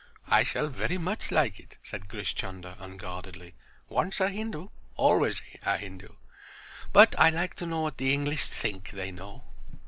"I 0.29 0.41
shall 0.41 0.67
very 0.67 0.97
much 0.97 1.29
like 1.29 1.59
it," 1.59 1.77
said 1.83 2.07
Grish 2.07 2.33
Chunder, 2.33 2.75
unguardedly. 2.79 3.53
"Once 3.87 4.19
a 4.19 4.29
Hindu—always 4.29 5.43
a 5.63 5.77
Hindu. 5.77 6.07
But 6.91 7.13
I 7.19 7.29
like 7.29 7.53
to 7.57 7.67
know 7.67 7.81
what 7.81 7.97
the 7.99 8.11
English 8.11 8.45
think 8.45 8.89
they 8.89 9.11
know." 9.11 9.43